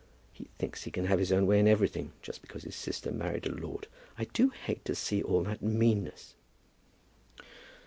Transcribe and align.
He 0.33 0.49
thinks 0.57 0.81
he 0.81 0.89
can 0.89 1.05
have 1.05 1.19
his 1.19 1.31
own 1.31 1.45
way 1.45 1.59
in 1.59 1.67
everything, 1.67 2.13
just 2.23 2.41
because 2.41 2.63
his 2.63 2.75
sister 2.75 3.11
married 3.11 3.45
a 3.45 3.51
lord. 3.53 3.85
I 4.17 4.23
do 4.23 4.49
hate 4.49 4.83
to 4.85 4.95
see 4.95 5.21
all 5.21 5.43
that 5.43 5.61
meanness." 5.61 6.33